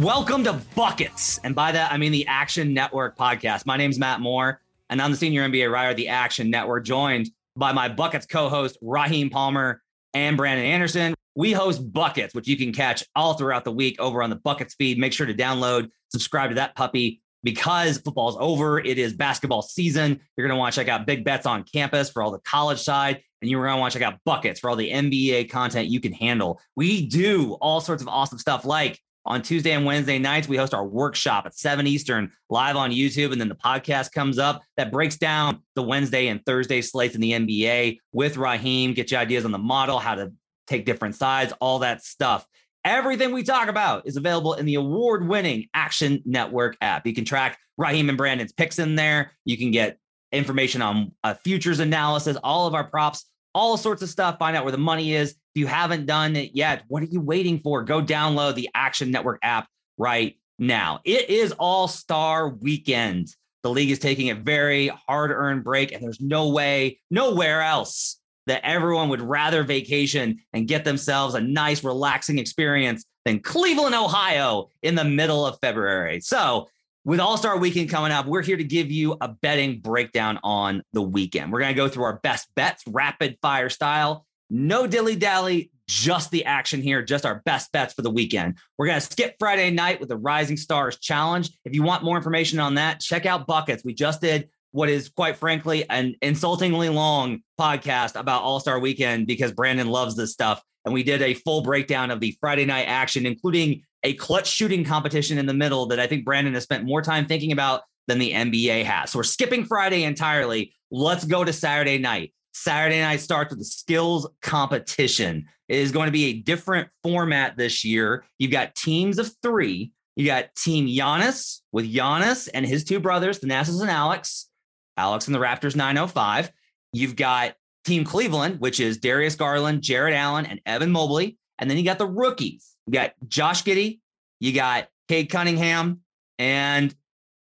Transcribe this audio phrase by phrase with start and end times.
[0.00, 1.40] Welcome to Buckets.
[1.44, 3.66] And by that, I mean the Action Network podcast.
[3.66, 7.28] My name's Matt Moore, and I'm the senior NBA writer of the Action Network, joined
[7.54, 9.82] by my Buckets co host, Raheem Palmer
[10.14, 11.14] and Brandon Anderson.
[11.34, 14.72] We host Buckets, which you can catch all throughout the week over on the Buckets
[14.72, 14.96] feed.
[14.96, 18.78] Make sure to download, subscribe to that puppy because football's over.
[18.78, 20.18] It is basketball season.
[20.34, 22.80] You're going to want to check out Big Bets on campus for all the college
[22.80, 25.88] side, and you're going to want to check out Buckets for all the NBA content
[25.88, 26.58] you can handle.
[26.74, 30.74] We do all sorts of awesome stuff like on Tuesday and Wednesday nights, we host
[30.74, 33.32] our workshop at 7 Eastern live on YouTube.
[33.32, 37.20] And then the podcast comes up that breaks down the Wednesday and Thursday slates in
[37.20, 40.32] the NBA with Raheem, get you ideas on the model, how to
[40.66, 42.46] take different sides, all that stuff.
[42.84, 47.06] Everything we talk about is available in the award winning Action Network app.
[47.06, 49.32] You can track Raheem and Brandon's picks in there.
[49.44, 49.98] You can get
[50.32, 54.38] information on a futures analysis, all of our props, all sorts of stuff.
[54.38, 55.34] Find out where the money is.
[55.54, 57.82] If you haven't done it yet, what are you waiting for?
[57.82, 59.66] Go download the Action Network app
[59.98, 61.00] right now.
[61.04, 63.34] It is All Star Weekend.
[63.64, 68.20] The league is taking a very hard earned break, and there's no way, nowhere else
[68.46, 74.68] that everyone would rather vacation and get themselves a nice, relaxing experience than Cleveland, Ohio
[74.82, 76.20] in the middle of February.
[76.20, 76.68] So,
[77.04, 80.82] with All Star Weekend coming up, we're here to give you a betting breakdown on
[80.92, 81.50] the weekend.
[81.50, 84.26] We're going to go through our best bets, rapid fire style.
[84.50, 88.56] No dilly dally, just the action here, just our best bets for the weekend.
[88.78, 91.50] We're going to skip Friday night with the Rising Stars Challenge.
[91.64, 93.84] If you want more information on that, check out Buckets.
[93.84, 99.26] We just did what is quite frankly an insultingly long podcast about All Star Weekend
[99.26, 100.62] because Brandon loves this stuff.
[100.84, 104.84] And we did a full breakdown of the Friday night action, including a clutch shooting
[104.84, 108.18] competition in the middle that I think Brandon has spent more time thinking about than
[108.18, 109.10] the NBA has.
[109.10, 110.74] So we're skipping Friday entirely.
[110.90, 112.32] Let's go to Saturday night.
[112.52, 115.46] Saturday night starts with the skills competition.
[115.68, 118.24] It is going to be a different format this year.
[118.38, 119.92] You've got teams of three.
[120.16, 124.48] You got Team Giannis with Giannis and his two brothers, Thanasis and Alex.
[124.96, 126.50] Alex and the Raptors 905.
[126.92, 131.38] You've got Team Cleveland, which is Darius Garland, Jarrett Allen, and Evan Mobley.
[131.58, 132.76] And then you got the rookies.
[132.86, 134.00] You got Josh Giddey,
[134.40, 136.00] you got Cade Cunningham,
[136.38, 136.94] and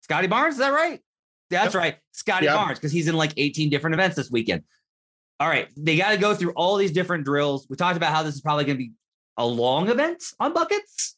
[0.03, 0.55] Scottie Barnes.
[0.55, 0.99] Is that right?
[1.49, 1.81] That's yep.
[1.81, 1.97] right.
[2.11, 2.55] Scottie yep.
[2.55, 4.63] Barnes, because he's in like 18 different events this weekend
[5.41, 7.65] all right, they got to go through all these different drills.
[7.67, 8.91] We talked about how this is probably going to be
[9.37, 11.17] a long event on buckets.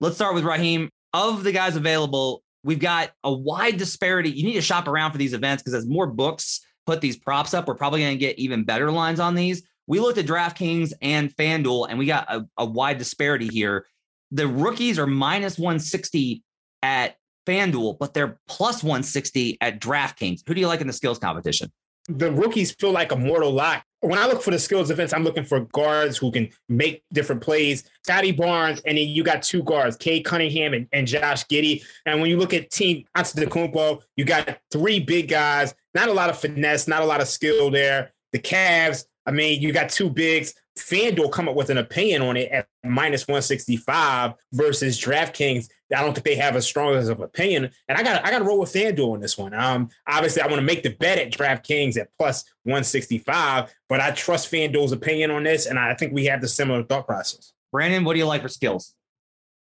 [0.00, 0.88] Let's start with Raheem.
[1.12, 4.30] Of the guys available, we've got a wide disparity.
[4.30, 7.52] You need to shop around for these events because as more books put these props
[7.52, 9.62] up, we're probably going to get even better lines on these.
[9.86, 13.86] We looked at DraftKings and FanDuel, and we got a, a wide disparity here.
[14.30, 16.42] The rookies are minus 160
[16.82, 20.40] at FanDuel, but they're plus 160 at DraftKings.
[20.46, 21.70] Who do you like in the skills competition?
[22.08, 23.84] The rookies feel like a mortal lock.
[24.00, 27.42] When I look for the skills defense, I'm looking for guards who can make different
[27.42, 27.84] plays.
[28.04, 31.84] Scottie Barnes, and then you got two guards, Cade Cunningham and, and Josh Giddey.
[32.06, 36.30] And when you look at Team Antetokounmpo, you got three big guys, not a lot
[36.30, 38.12] of finesse, not a lot of skill there.
[38.32, 40.54] The Cavs, I mean, you got two bigs.
[40.78, 45.68] FanDuel come up with an opinion on it at minus 165 versus DraftKings.
[45.94, 47.70] I don't think they have as strong as of opinion.
[47.88, 49.54] And I got I got to roll with FanDuel on this one.
[49.54, 54.10] Um, obviously, I want to make the bet at DraftKings at plus 165, but I
[54.10, 57.52] trust FanDuel's opinion on this, and I think we have the similar thought process.
[57.72, 58.94] Brandon, what do you like for skills?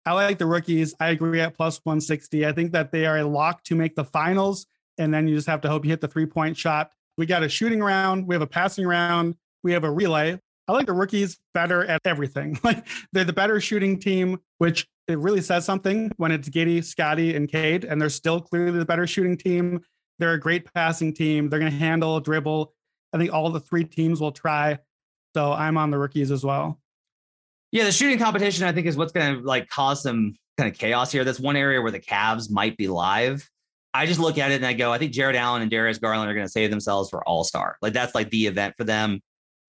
[0.06, 0.96] I like the rookies.
[1.00, 2.46] I agree at plus 160.
[2.46, 4.66] I think that they are a lock to make the finals,
[4.98, 6.92] and then you just have to hope you hit the three point shot.
[7.18, 10.40] We got a shooting round, we have a passing round, we have a relay.
[10.68, 12.60] I like the rookies better at everything.
[12.64, 17.36] Like they're the better shooting team, which it really says something when it's Giddey, Scottie,
[17.36, 19.82] and Cade, and they're still clearly the better shooting team.
[20.20, 21.50] They're a great passing team.
[21.50, 22.74] They're going to handle, dribble.
[23.14, 24.80] I think all the three teams will try.
[25.36, 26.80] So I'm on the rookies as well.
[27.72, 30.78] Yeah, the shooting competition I think is what's going to like cause some kind of
[30.78, 31.24] chaos here.
[31.24, 33.50] That's one area where the Cavs might be live.
[33.94, 36.30] I just look at it and I go, I think Jarrett Allen and Darius Garland
[36.30, 37.78] are going to save themselves for All Star.
[37.82, 39.22] Like that's like the event for them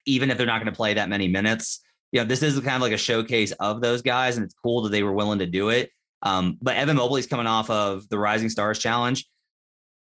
[0.06, 1.80] even if they're not going to play that many minutes.
[2.12, 4.82] You know, this is kind of like a showcase of those guys, and it's cool
[4.82, 5.90] that they were willing to do it.
[6.22, 9.26] Um, but Evan Mobley's coming off of the Rising Stars Challenge.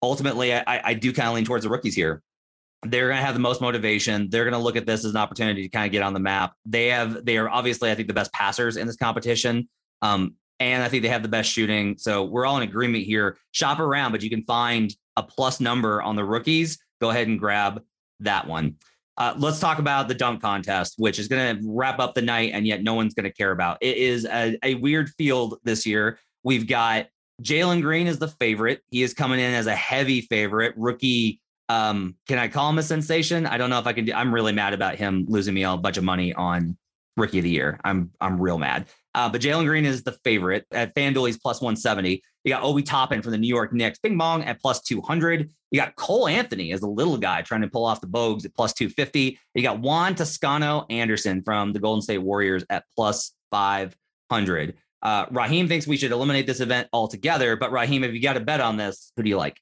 [0.03, 2.21] Ultimately, I, I do kind of lean towards the rookies here.
[2.83, 4.29] They're going to have the most motivation.
[4.29, 6.19] They're going to look at this as an opportunity to kind of get on the
[6.19, 6.53] map.
[6.65, 9.69] They have, they are obviously, I think, the best passers in this competition.
[10.01, 11.97] Um, and I think they have the best shooting.
[11.97, 13.37] So we're all in agreement here.
[13.51, 16.79] Shop around, but you can find a plus number on the rookies.
[16.99, 17.81] Go ahead and grab
[18.19, 18.75] that one.
[19.17, 22.51] Uh, let's talk about the dunk contest, which is going to wrap up the night,
[22.53, 23.77] and yet no one's going to care about.
[23.81, 26.17] It is a, a weird field this year.
[26.43, 27.07] We've got
[27.41, 28.81] Jalen Green is the favorite.
[28.89, 30.73] He is coming in as a heavy favorite.
[30.77, 33.45] Rookie, um, can I call him a sensation?
[33.45, 34.13] I don't know if I can do.
[34.13, 36.77] I'm really mad about him losing me a bunch of money on
[37.17, 37.79] rookie of the year.
[37.83, 38.87] I'm I'm real mad.
[39.13, 41.27] Uh, but Jalen Green is the favorite at FanDuel.
[41.27, 42.23] He's plus 170.
[42.43, 45.49] You got Obi Toppin from the New York Knicks, Bing Bong at plus 200.
[45.71, 48.53] You got Cole Anthony as a little guy trying to pull off the Bogues at
[48.53, 49.39] plus 250.
[49.55, 54.75] You got Juan Toscano Anderson from the Golden State Warriors at plus 500.
[55.01, 57.55] Uh, Raheem thinks we should eliminate this event altogether.
[57.55, 59.57] But Raheem, if you got to bet on this, who do you like?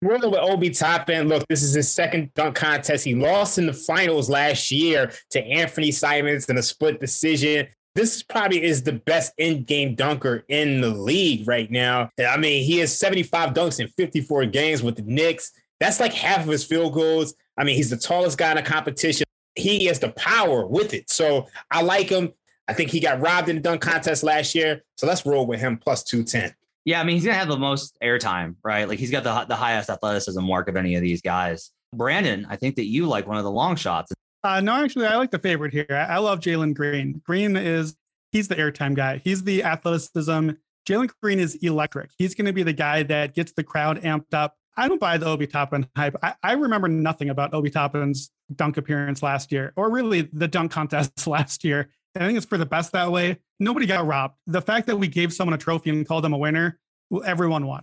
[0.00, 1.26] Rolling with Obi Toppin.
[1.26, 3.04] Look, this is his second dunk contest.
[3.04, 7.66] He lost in the finals last year to Anfernee Simons in a split decision.
[7.98, 12.10] This probably is the best in-game dunker in the league right now.
[12.16, 15.50] I mean, he has 75 dunks in 54 games with the Knicks.
[15.80, 17.34] That's like half of his field goals.
[17.58, 19.24] I mean, he's the tallest guy in the competition.
[19.56, 21.10] He has the power with it.
[21.10, 22.32] So I like him.
[22.68, 24.84] I think he got robbed in the dunk contest last year.
[24.96, 26.54] So let's roll with him plus 210.
[26.84, 28.88] Yeah, I mean, he's gonna have the most airtime, right?
[28.88, 31.72] Like he's got the the highest athleticism mark of any of these guys.
[31.92, 34.12] Brandon, I think that you like one of the long shots.
[34.44, 35.86] Uh, no, actually, I like the favorite here.
[35.90, 37.20] I, love Jalen Green.
[37.24, 37.96] Green is
[38.30, 39.20] he's the airtime guy.
[39.24, 40.50] He's the athleticism.
[40.88, 42.10] Jalen Green is electric.
[42.16, 44.54] He's going to be the guy that gets the crowd amped up.
[44.76, 46.14] I don't buy the Obi Toppin hype.
[46.22, 50.70] I, I remember nothing about Obi Toppin's dunk appearance last year, or really the dunk
[50.70, 51.90] contest last year.
[52.14, 53.38] I think it's for the best that way.
[53.58, 54.36] Nobody got robbed.
[54.46, 56.78] The fact that we gave someone a trophy and called them a winner,
[57.24, 57.82] everyone won.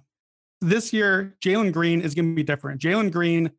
[0.62, 2.82] This year, Jalen Green is going to be different.
[2.82, 3.52] Jalen Green,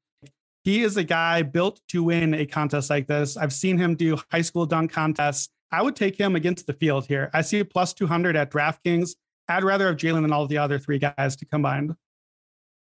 [0.66, 3.36] he is a guy built to win a contest like this.
[3.36, 5.48] I've seen him do high school dunk contests.
[5.70, 7.30] I would take him against the field here.
[7.32, 9.14] I see a plus 200 at DraftKings.
[9.48, 11.94] I'd rather have Jalen than all the other three guys to combined.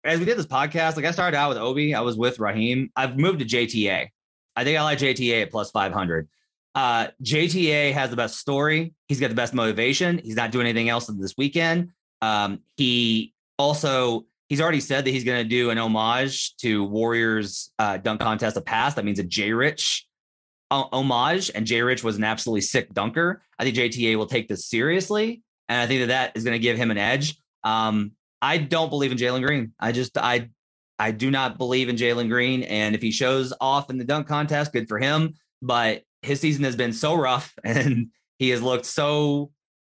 [0.04, 2.92] As we did this podcast, like I started out with Obi, I was with Raheem.
[2.94, 4.10] I've moved to JTA.
[4.54, 6.28] I think I like JTA at plus 500.
[6.76, 8.94] Uh, JTA has the best story.
[9.08, 10.18] He's got the best motivation.
[10.18, 11.90] He's not doing anything else this weekend.
[12.20, 17.72] Um, he also he's already said that he's going to do an homage to Warriors
[17.78, 18.96] uh, dunk contest of past.
[18.96, 20.06] That means a J Rich
[20.70, 23.40] uh, homage, and J Rich was an absolutely sick dunker.
[23.58, 25.40] I think JTA will take this seriously,
[25.70, 27.34] and I think that that is going to give him an edge.
[27.64, 28.12] Um,
[28.42, 29.72] I don't believe in Jalen Green.
[29.80, 30.50] I just I
[30.98, 34.26] I do not believe in Jalen Green, and if he shows off in the dunk
[34.26, 35.32] contest, good for him.
[35.62, 38.08] But his season has been so rough and
[38.38, 39.50] he has looked so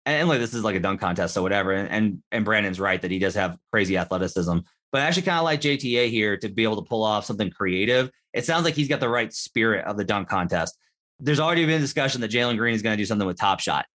[0.08, 1.74] and like this is like a dunk contest or whatever.
[1.74, 4.60] And, and and Brandon's right that he does have crazy athleticism.
[4.92, 7.50] But I actually kind of like JTA here to be able to pull off something
[7.50, 8.10] creative.
[8.34, 10.78] It sounds like he's got the right spirit of the dunk contest.
[11.20, 13.86] There's already been discussion that Jalen Green is going to do something with Top Shot.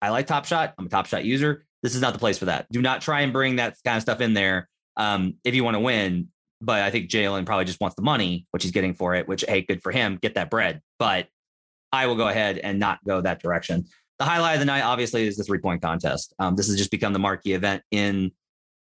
[0.00, 0.74] I like Top Shot.
[0.78, 1.66] I'm a Top Shot user.
[1.82, 2.66] This is not the place for that.
[2.70, 5.74] Do not try and bring that kind of stuff in there um, if you want
[5.74, 6.28] to win.
[6.62, 9.28] But I think Jalen probably just wants the money, which he's getting for it.
[9.28, 10.18] Which hey, good for him.
[10.20, 10.80] Get that bread.
[10.98, 11.28] But
[11.92, 13.86] I will go ahead and not go that direction.
[14.20, 16.34] The highlight of the night, obviously, is the three point contest.
[16.38, 18.30] Um, this has just become the marquee event in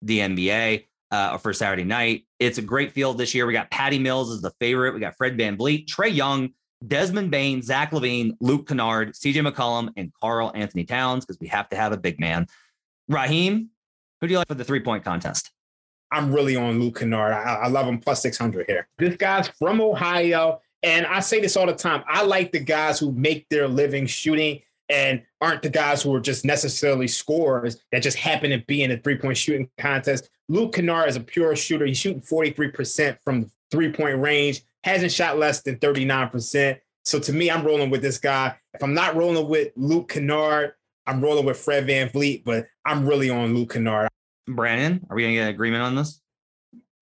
[0.03, 2.25] the NBA uh, for Saturday night.
[2.41, 3.47] It's a great field this year.
[3.47, 4.95] We got Patty Mills as the favorite.
[4.95, 6.51] We got Fred Van VanVleet, Trae Young,
[6.85, 11.77] Desmond Bane, Zach LaVine, Luke Kennard, CJ McCollum, and Karl-Anthony Towns because we have to
[11.77, 12.49] have a big man.
[13.09, 13.69] Raheem,
[14.21, 15.53] who do you like for the three point contest?
[16.11, 17.33] I'm really on Luke Kennard.
[17.33, 18.89] I, I love him plus 600 here.
[18.99, 20.63] This guy's from Ohio.
[20.83, 22.03] And I say this all the time.
[22.09, 26.21] I like the guys who make their living shooting and aren't the guys who are
[26.21, 30.31] just necessarily scorers that just happen to be in a three point shooting contest.
[30.49, 31.87] Luke Kennard is a pure shooter.
[31.87, 36.79] He's shooting 43% from the three point range, hasn't shot less than 39%.
[37.05, 38.57] So to me, I'm rolling with this guy.
[38.75, 40.75] If I'm not rolling with Luke Kennard,
[41.07, 44.09] I'm rolling with Fred VanVleet, but I'm really on Luke Kennard.
[44.47, 46.21] Brandon, are we going to get agreement on this?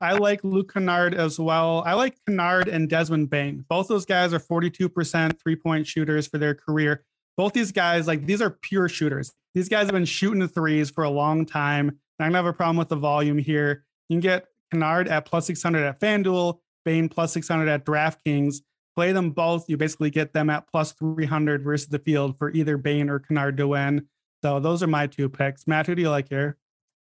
[0.00, 1.82] I like Luke Kennard as well.
[1.86, 3.64] I like Kennard and Desmond Bane.
[3.68, 7.02] Both those guys are 42% three point shooters for their career.
[7.36, 9.32] Both these guys, like these are pure shooters.
[9.54, 11.98] These guys have been shooting the threes for a long time.
[12.18, 13.84] I don't have a problem with the volume here.
[14.08, 18.56] You can get Kennard at plus 600 at FanDuel, Bane plus 600 at DraftKings.
[18.94, 19.68] Play them both.
[19.68, 23.56] You basically get them at plus 300 versus the field for either Bane or Kennard
[23.58, 24.06] to win.
[24.42, 25.66] So those are my two picks.
[25.66, 26.56] Matt, who do you like here?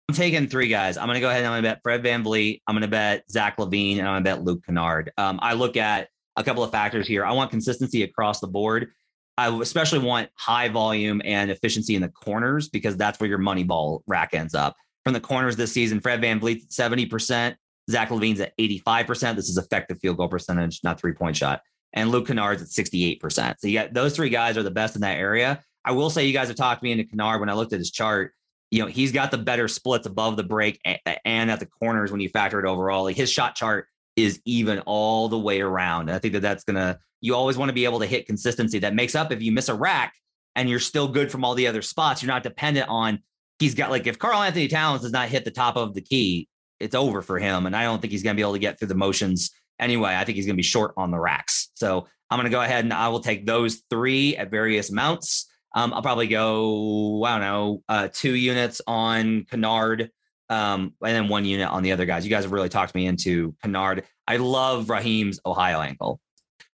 [0.08, 0.96] I'm taking three guys.
[0.96, 2.60] I'm going to go ahead and I'm going to bet Fred VanVleet.
[2.66, 5.12] I'm going to bet Zach LaVine and I'm going to bet Luke Kennard.
[5.16, 7.24] Um, I look at a couple of factors here.
[7.24, 8.90] I want consistency across the board.
[9.36, 13.64] I especially want high volume and efficiency in the corners because that's where your money
[13.64, 14.76] ball rack ends up.
[15.04, 17.56] From the corners this season, Fred Van VanVleet 70%,
[17.90, 19.36] Zach LaVine's at 85%.
[19.36, 21.60] This is effective field goal percentage, not three point shot.
[21.92, 23.54] And Luke Kennard's at 68%.
[23.58, 25.62] So got those three guys are the best in that area.
[25.84, 27.90] I will say you guys have talked me into Kennard when I looked at his
[27.90, 28.32] chart
[28.74, 32.20] you know, he's got the better splits above the break and at the corners when
[32.20, 33.04] you factor it overall.
[33.04, 33.86] Like his shot chart
[34.16, 36.08] is even all the way around.
[36.08, 38.26] And I think that that's going to, you always want to be able to hit
[38.26, 40.14] consistency that makes up if you miss a rack
[40.54, 42.22] and you're still good from all the other spots.
[42.22, 43.20] You're not dependent on,
[43.58, 46.48] he's got like, if Karl-Anthony Towns does not hit the top of the key,
[46.80, 47.66] it's over for him.
[47.66, 50.14] And I don't think he's going to be able to get through the motions anyway.
[50.14, 51.70] I think he's going to be short on the racks.
[51.74, 55.50] So I'm going to go ahead and I will take those three at various amounts.
[55.74, 60.10] Um, I'll probably go, I don't know, uh, two units on Kennard
[60.54, 62.24] um, and then one unit on the other guys.
[62.24, 64.04] You guys have really talked me into Kennard.
[64.28, 66.20] I love Raheem's Ohio ankle.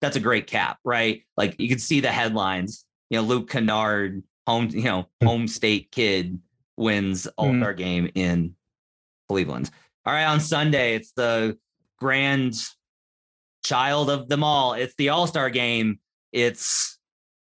[0.01, 1.23] That's a great cap, right?
[1.37, 2.85] Like you can see the headlines.
[3.11, 5.27] You know, Luke Kennard, home, you know, hmm.
[5.27, 6.41] home state kid
[6.77, 7.77] wins All Star mm.
[7.77, 8.55] game in
[9.29, 9.71] Cleveland.
[10.05, 11.59] All right, on Sunday, it's the
[11.99, 12.55] grand
[13.65, 14.75] child of them all.
[14.75, 16.01] It's the All Star game.
[16.33, 16.99] It's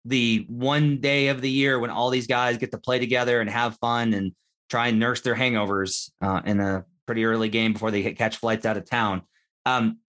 [0.06, 3.50] the one day of the year when all these guys get to play together and
[3.50, 4.34] have fun and
[4.72, 8.66] try and nurse their hangovers uh, in a pretty early game before they catch flights
[8.66, 9.22] out of town.
[9.66, 10.00] Um,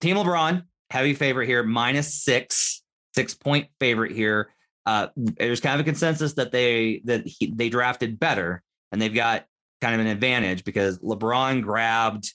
[0.00, 2.82] Team LeBron, heavy favorite here, minus six,
[3.14, 4.54] six point favorite here.
[4.86, 9.14] Uh, there's kind of a consensus that they that he, they drafted better and they've
[9.14, 9.44] got
[9.82, 12.32] kind of an advantage because LeBron grabbed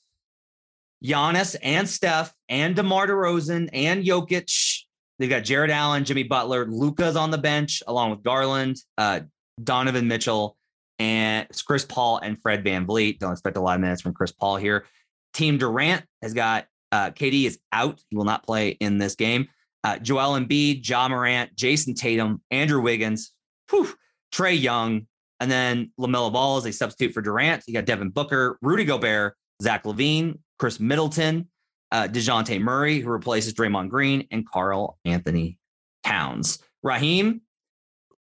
[1.04, 4.84] Giannis and Steph and DeMar DeRozan and Jokic.
[5.18, 9.22] They've got Jarrett Allen, Jimmy Butler, Luka's on the bench along with Garland, uh,
[9.64, 10.58] Donovan Mitchell,
[11.00, 13.20] and it's Chris Paul and Fred VanVleet.
[13.20, 14.86] Don't expect a lot of minutes from Chris Paul here.
[15.34, 18.00] Team Durant has got uh, KD is out.
[18.10, 19.48] He will not play in this game.
[19.84, 23.34] Uh, Joel Embiid, Ja Morant, Jayson Tatum, Andrew Wiggins,
[23.70, 23.94] whew,
[24.34, 25.06] Trae Young,
[25.40, 27.64] and then LaMelo Ball is a substitute for Durant.
[27.68, 31.50] You got Devin Booker, Rudy Gobert, Zach LaVine, Khris Middleton,
[31.92, 35.60] uh, Dejounte Murray, who replaces Draymond Green, and Karl-Anthony
[36.04, 36.60] Towns.
[36.82, 37.42] Raheem,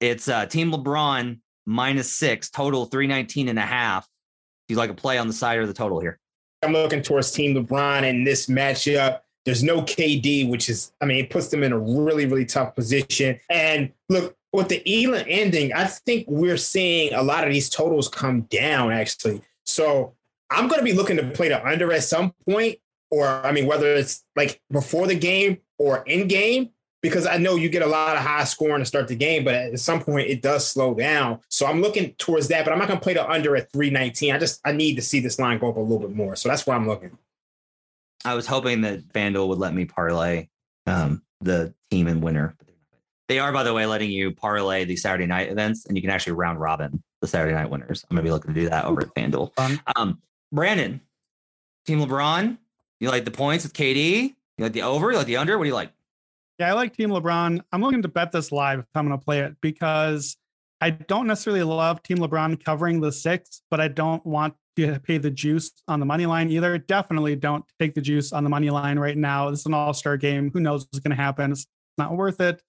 [0.00, 4.06] it's uh, Team LeBron minus six, total 319 and a half.
[4.68, 6.18] Do you like a play on the side or the total here?
[6.62, 9.20] I'm looking towards Team LeBron in this matchup.
[9.46, 12.74] There's no KD, which is, I mean, it puts them in a really, really tough
[12.74, 13.40] position.
[13.48, 18.08] And look, with the Elam ending, I think we're seeing a lot of these totals
[18.08, 19.40] come down actually.
[19.64, 20.14] So
[20.50, 22.78] I'm going to be looking to play the under at some point,
[23.10, 26.70] or I mean, whether it's like before the game or in game,
[27.02, 29.54] because I know you get a lot of high scoring to start the game, but
[29.54, 31.40] at some point it does slow down.
[31.49, 34.35] So I'm looking towards that, but I'm not going to play the under at 319.
[34.35, 36.37] I just I need to see this line go up a little bit more.
[36.37, 37.16] So that's why I'm looking.
[38.25, 40.49] I was hoping that FanDuel would let me parlay
[40.87, 42.54] um, the team and winner.
[43.28, 46.11] They are, by the way, letting you parlay the Saturday night events, and you can
[46.11, 48.04] actually round robin the Saturday night winners.
[48.11, 49.52] I'm gonna be looking to do that over at FanDuel.
[49.97, 50.21] Um,
[50.52, 51.00] Brandon,
[51.87, 52.59] Team LeBron,
[52.99, 54.35] you like the points with KD?
[54.59, 55.11] You like the over?
[55.11, 55.57] You like the under?
[55.57, 55.92] What do you like?
[56.61, 57.62] Yeah, I like Team LeBron.
[57.73, 60.37] I'm looking to bet this live if I'm going to play it because
[60.79, 65.17] I don't necessarily love Team LeBron covering the six, but I don't want to pay
[65.17, 66.76] the juice on the money line either.
[66.76, 69.49] Definitely don't take the juice on the money line right now.
[69.49, 70.50] This is an all star game.
[70.52, 71.52] Who knows what's going to happen?
[71.52, 72.61] It's not worth it.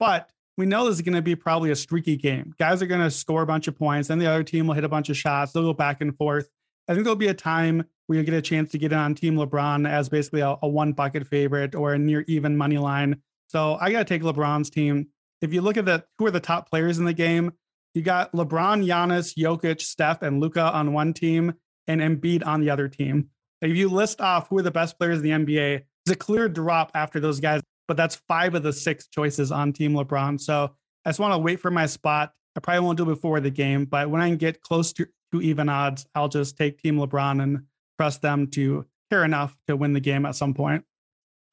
[0.00, 2.54] But we know this is going to be probably a streaky game.
[2.58, 4.84] Guys are going to score a bunch of points, then the other team will hit
[4.84, 5.52] a bunch of shots.
[5.52, 6.48] They'll go back and forth.
[6.88, 9.14] I think there'll be a time where you get a chance to get in on
[9.14, 13.20] Team LeBron as basically a, a one bucket favorite or a near even money line.
[13.54, 15.06] So I got to take LeBron's team.
[15.40, 17.52] If you look at the who are the top players in the game,
[17.94, 21.54] you got LeBron, Giannis, Jokic, Steph, and Luka on one team,
[21.86, 23.28] and Embiid on the other team.
[23.62, 26.48] If you list off who are the best players in the NBA, it's a clear
[26.48, 30.40] drop after those guys, but that's five of the six choices on Team LeBron.
[30.40, 32.32] So I just want to wait for my spot.
[32.56, 35.40] I probably won't do it before the game, but when I get close to, to
[35.40, 37.66] even odds, I'll just take Team LeBron and
[38.00, 40.84] trust them to care enough to win the game at some point.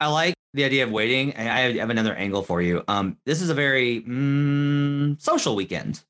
[0.02, 1.32] I like the idea of waiting.
[1.36, 2.82] I have another angle for you.
[2.88, 6.02] Um, this is a very mm, social weekend.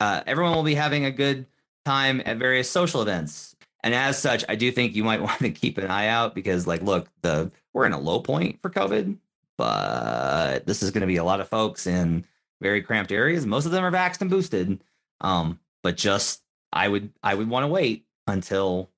[0.00, 1.44] Uh, everyone will be having a good
[1.84, 5.50] time at various social events, and as such, I do think you might want to
[5.50, 9.18] keep an eye out because, like, look, the we're in a low point for COVID,
[9.58, 12.24] but this is going to be a lot of folks in
[12.62, 13.44] very cramped areas.
[13.44, 14.82] Most of them are vaxxed and boosted.
[15.20, 16.40] Um, but just
[16.72, 18.88] I would I would want to wait until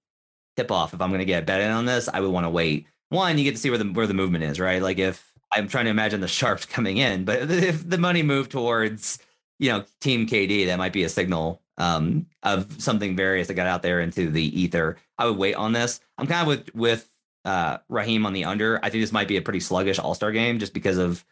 [0.56, 2.08] tip off if I'm going to get bet in on this.
[2.08, 4.44] I would want to wait one, you get to see where the where the movement
[4.44, 4.82] is, right?
[4.82, 8.50] Like if I'm trying to imagine the sharps coming in, but if the money moved
[8.50, 9.18] towards,
[9.58, 13.66] you know, Team KD, that might be a signal um, of something various that got
[13.66, 14.96] out there into the ether.
[15.18, 16.00] I would wait on this.
[16.18, 17.08] I'm kind of with with
[17.44, 18.78] uh, Raheem on the under.
[18.82, 21.24] I think this might be a pretty sluggish All Star game just because of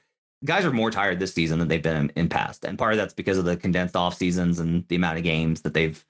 [0.44, 2.98] guys are more tired this season than they've been in, in past, and part of
[2.98, 6.04] that's because of the condensed off seasons and the amount of games that they've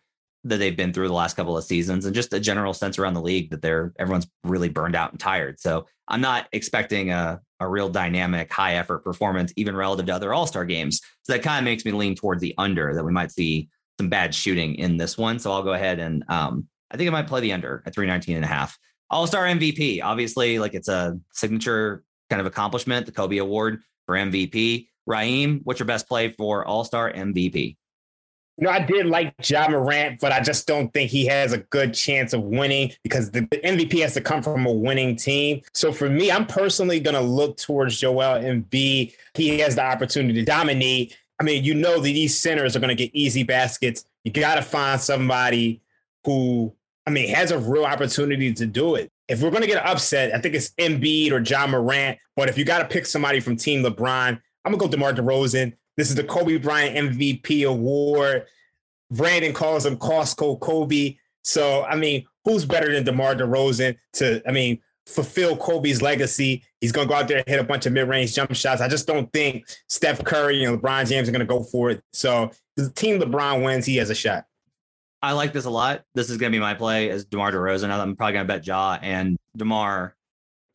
[0.45, 3.15] that they've been through the last couple of seasons and just a general sense around
[3.15, 5.59] the league that they're everyone's really burned out and tired.
[5.59, 10.35] So I'm not expecting a, a real dynamic, high effort performance, even relative to other
[10.35, 11.01] all-star games.
[11.23, 14.11] So that kind of makes me lean towards the under that we might see some
[14.11, 15.39] bad shooting in this one.
[15.39, 18.37] So I'll go ahead and um, I think I might play the under at 319
[18.37, 18.79] and a half.
[19.11, 24.89] All-star MVP, obviously, like it's a signature kind of accomplishment, the Kobe Award for MVP.
[25.07, 27.77] Raheem, what's your best play for All-Star MVP?
[28.57, 31.59] You know, I did like Ja Morant, but I just don't think he has a
[31.59, 35.61] good chance of winning because the MVP has to come from a winning team.
[35.73, 39.13] So for me, I'm personally going to look towards Joel Embiid.
[39.35, 41.17] He has the opportunity to dominate.
[41.41, 44.07] I mean, you know that these centers are going to get easy baskets.
[44.23, 45.83] You got to find somebody
[46.25, 46.73] who,
[47.09, 49.11] I mean, has a real opportunity to do it.
[49.27, 52.19] If we're going to get upset, I think it's Embiid or Ja Morant.
[52.37, 55.13] But if you got to pick somebody from Team LeBron, I'm going to go DeMar
[55.13, 55.75] DeRozan.
[55.97, 58.47] This is the Kobe Bryant MVP award.
[59.11, 61.17] Brandon calls him Costco Kobe.
[61.43, 66.65] So, I mean, who's better than DeMar DeRozan to, I mean, fulfill Kobe's legacy?
[66.81, 68.81] He's going to go out there and hit a bunch of mid range jump shots.
[68.81, 72.03] I just don't think Steph Curry and LeBron James are going to go for it.
[72.13, 74.47] So, the team LeBron wins, he has a shot.
[75.23, 76.03] I like this a lot.
[76.15, 77.89] This is going to be my play as DeMar DeRozan.
[77.91, 80.17] I'm probably going to bet Ja and DeMar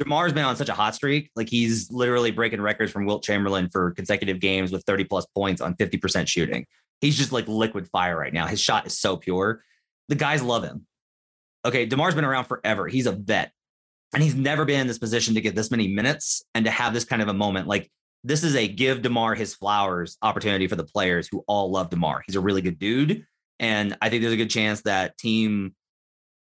[0.02, 1.30] DeMar's been on such a hot streak.
[1.36, 5.62] Like he's literally breaking records from Wilt Chamberlain for consecutive games with 30 plus points
[5.62, 6.66] on 50% shooting.
[7.02, 8.48] He's just like liquid fire right now.
[8.48, 9.64] His shot is so pure.
[10.08, 10.86] The guys love him.
[11.66, 12.88] Okay, DeMar's been around forever.
[12.88, 13.52] He's a vet.
[14.14, 16.94] And he's never been in this position to get this many minutes and to have
[16.94, 17.68] this kind of a moment.
[17.68, 17.92] Like
[18.24, 22.24] this is a give DeMar his flowers opportunity for the players who all love DeMar.
[22.26, 23.26] He's a really good dude.
[23.60, 25.76] And I think there's a good chance that team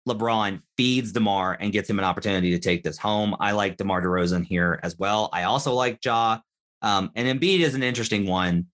[0.08, 3.34] LeBron feeds DeMar and gets him an opportunity to take this home.
[3.40, 5.30] I like DeMar DeRozan here as well.
[5.32, 6.38] I also like Ja.
[6.82, 8.66] Um, and Embiid is an interesting one.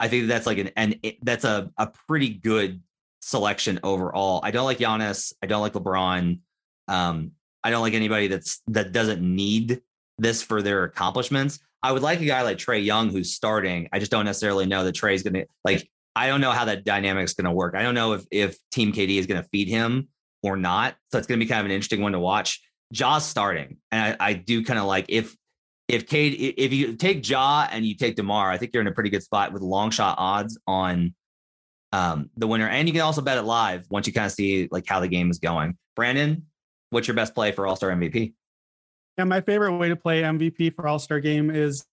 [0.00, 2.82] I think that's like an and that's a a pretty good
[3.20, 4.40] selection overall.
[4.42, 5.32] I don't like Giannis.
[5.40, 6.40] I don't like LeBron.
[6.88, 7.30] Um,
[7.62, 9.80] I don't like anybody that's that doesn't need
[10.18, 11.60] this for their accomplishments.
[11.84, 13.88] I would like a guy like Trae Young who's starting.
[13.92, 15.88] I just don't necessarily know that Trae's gonna like.
[16.14, 17.76] I don't know how that dynamic is gonna work.
[17.76, 20.08] I don't know if if Team KD is gonna feed him
[20.42, 20.96] or not.
[21.10, 22.60] So it's going to be kind of an interesting one to watch.
[22.92, 25.34] Ja's starting, and I, I do kind of like if
[25.88, 28.92] if Cade if you take Ja and you take DeMar, I think you're in a
[28.92, 31.14] pretty good spot with long shot odds on
[31.92, 34.68] um, the winner, and you can also bet it live once you kind of see
[34.70, 35.76] like how the game is going.
[35.96, 36.46] Brandon,
[36.90, 38.34] what's your best play for All Star MVP?
[39.18, 41.84] Yeah, my favorite way to play MVP for All Star Game is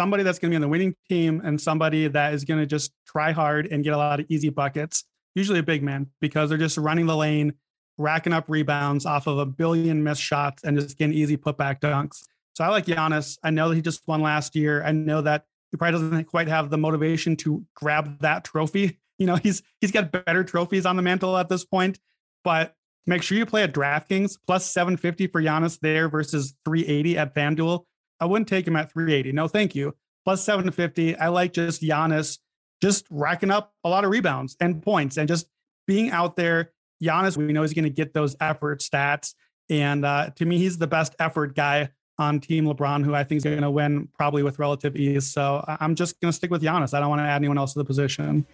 [0.00, 2.66] somebody that's going to be on the winning team and somebody that is going to
[2.66, 5.04] just try hard and get a lot of easy buckets.
[5.34, 7.54] Usually a big man because they're just running the lane
[7.98, 12.24] racking up rebounds off of a billion missed shots and just getting easy putback dunks.
[12.54, 13.38] So I like Giannis.
[13.42, 14.82] I know that he just won last year.
[14.84, 18.98] I know that he probably doesn't quite have the motivation to grab that trophy.
[19.16, 22.00] You know, he's he's got better trophies on the mantle at this point.
[22.42, 22.74] But
[23.06, 27.84] make sure you play at DraftKings plus 750 for Giannis there versus 380 at FanDuel.
[28.18, 29.30] I wouldn't take him at 380.
[29.30, 29.94] No, thank you.
[30.24, 31.16] Plus 750.
[31.16, 32.40] I like just Giannis
[32.82, 35.46] just racking up a lot of rebounds and points and just
[35.86, 39.34] being out there Giannis, we know he's going to get those effort stats.
[39.70, 43.38] And uh, to me, he's the best effort guy on Team LeBron, who I think
[43.38, 45.32] is going to win probably with relative ease.
[45.32, 46.94] So I'm just going to stick with Giannis.
[46.94, 48.46] I don't want to add anyone else to the position.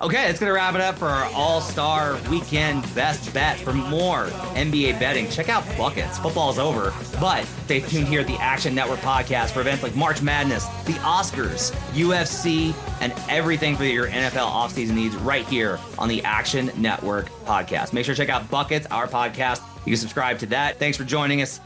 [0.00, 3.58] Okay, that's going to wrap it up for our All Star Weekend Best Bet.
[3.58, 6.18] For more NBA betting, check out Buckets.
[6.20, 10.22] Football's over, but stay tuned here at the Action Network podcast for events like March
[10.22, 16.22] Madness, the Oscars, UFC, and everything for your NFL offseason needs right here on the
[16.22, 17.92] Action Network podcast.
[17.92, 19.62] Make sure to check out Buckets, our podcast.
[19.84, 20.78] You can subscribe to that.
[20.78, 21.58] Thanks for joining us.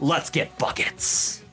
[0.00, 1.43] Let's get buckets.